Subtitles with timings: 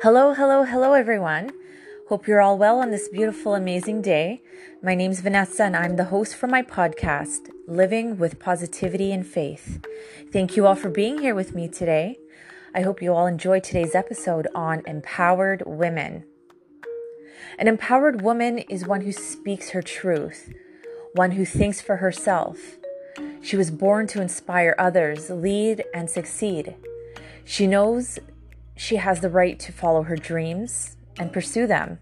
[0.00, 1.50] Hello, hello, hello, everyone.
[2.08, 4.40] Hope you're all well on this beautiful, amazing day.
[4.80, 9.84] My name's Vanessa, and I'm the host for my podcast, Living with Positivity and Faith.
[10.32, 12.16] Thank you all for being here with me today.
[12.72, 16.24] I hope you all enjoyed today's episode on empowered women.
[17.58, 20.52] An empowered woman is one who speaks her truth,
[21.14, 22.76] one who thinks for herself.
[23.42, 26.76] She was born to inspire others, lead, and succeed.
[27.44, 28.20] She knows
[28.78, 31.98] she has the right to follow her dreams and pursue them.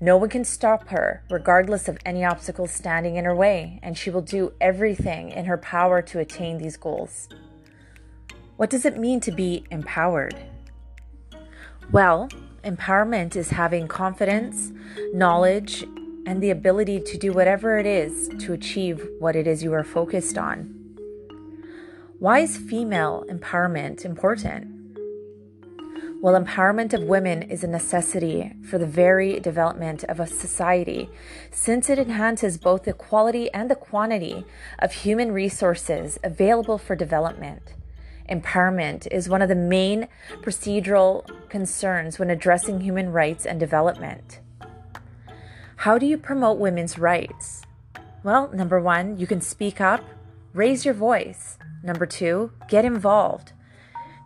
[0.00, 4.08] No one can stop her, regardless of any obstacles standing in her way, and she
[4.08, 7.28] will do everything in her power to attain these goals.
[8.56, 10.34] What does it mean to be empowered?
[11.92, 12.30] Well,
[12.64, 14.72] empowerment is having confidence,
[15.12, 15.82] knowledge,
[16.26, 19.84] and the ability to do whatever it is to achieve what it is you are
[19.84, 20.74] focused on.
[22.18, 24.81] Why is female empowerment important?
[26.22, 31.10] Well, empowerment of women is a necessity for the very development of a society
[31.50, 34.44] since it enhances both the quality and the quantity
[34.78, 37.74] of human resources available for development.
[38.30, 40.06] Empowerment is one of the main
[40.42, 44.38] procedural concerns when addressing human rights and development.
[45.74, 47.62] How do you promote women's rights?
[48.22, 50.04] Well, number one, you can speak up,
[50.54, 51.58] raise your voice.
[51.82, 53.54] Number two, get involved.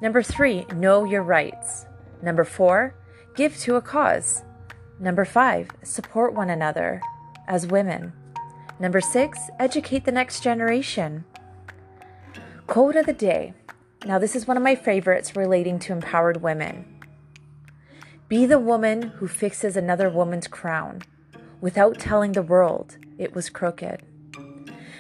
[0.03, 1.87] Number three, know your rights.
[2.23, 2.95] Number four,
[3.35, 4.43] give to a cause.
[5.01, 7.01] Number five, support one another
[7.49, 8.13] as women.
[8.79, 11.25] Number six, educate the next generation.
[12.67, 13.55] Quote of the day.
[14.05, 16.85] Now, this is one of my favorites relating to empowered women.
[18.29, 21.03] Be the woman who fixes another woman's crown
[21.61, 24.03] without telling the world it was crooked.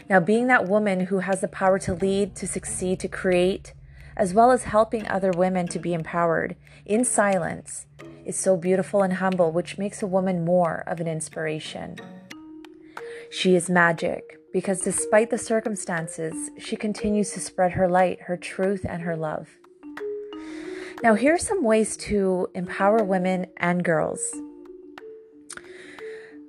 [0.08, 3.74] Now, being that woman who has the power to lead, to succeed, to create,
[4.16, 7.86] as well as helping other women to be empowered in silence,
[8.24, 11.96] is so beautiful and humble, which makes a woman more of an inspiration.
[13.30, 18.86] She is magic because despite the circumstances, she continues to spread her light, her truth,
[18.88, 19.58] and her love.
[21.02, 24.34] Now, here are some ways to empower women and girls.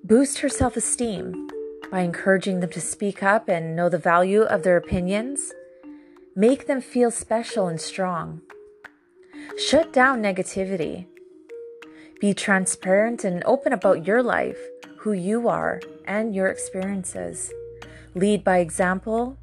[0.04, 1.50] Boost her self esteem
[1.92, 5.52] by encouraging them to speak up and know the value of their opinions.
[6.40, 8.42] Make them feel special and strong.
[9.58, 11.08] Shut down negativity.
[12.22, 14.60] Be transparent and open about your life,
[15.00, 17.52] who you are, and your experiences.
[18.14, 19.40] Lead by example.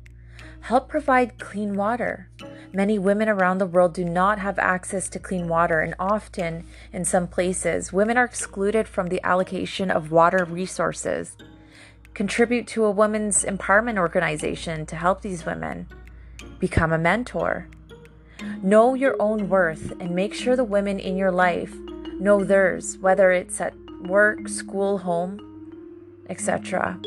[0.61, 2.31] Help provide clean water.
[2.73, 7.05] Many women around the world do not have access to clean water, and often, in
[7.05, 11.37] some places, women are excluded from the allocation of water resources.
[12.15, 15.89] Contribute to a women's empowerment organization to help these women.
[16.65, 17.69] Become a mentor.
[18.63, 21.75] Know your own worth and make sure the women in your life
[22.19, 25.35] know theirs, whether it's at work, school, home,
[26.31, 26.99] etc.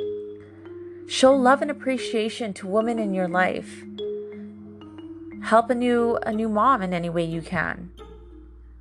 [1.07, 3.83] Show love and appreciation to women in your life
[5.41, 7.89] help a new a new mom in any way you can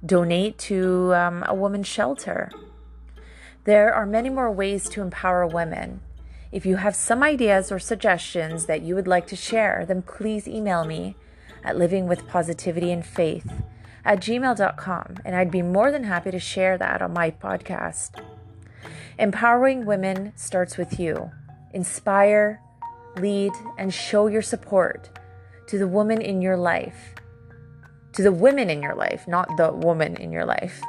[0.04, 2.50] donate to um, a woman's shelter
[3.64, 6.00] there are many more ways to empower women
[6.52, 10.46] if you have some ideas or suggestions that you would like to share then please
[10.46, 11.16] email me
[11.64, 13.04] at living with positivity and
[14.04, 18.22] at gmail.com and i'd be more than happy to share that on my podcast
[19.18, 21.30] empowering women starts with you
[21.72, 22.60] inspire
[23.18, 25.10] lead and show your support
[25.66, 27.14] to the woman in your life,
[28.12, 30.80] to the women in your life, not the woman in your life.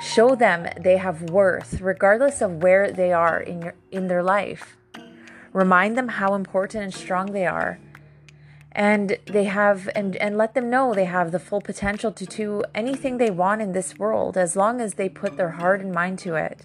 [0.00, 4.76] Show them they have worth regardless of where they are in your in their life.
[5.52, 7.78] Remind them how important and strong they are.
[8.74, 12.62] And they have and, and let them know they have the full potential to do
[12.74, 16.18] anything they want in this world as long as they put their heart and mind
[16.20, 16.64] to it.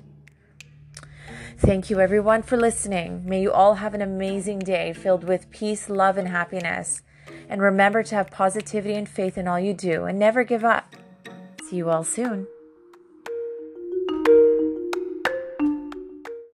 [1.57, 3.23] Thank you everyone for listening.
[3.25, 7.01] May you all have an amazing day filled with peace, love, and happiness.
[7.49, 10.95] And remember to have positivity and faith in all you do and never give up.
[11.67, 12.47] See you all soon.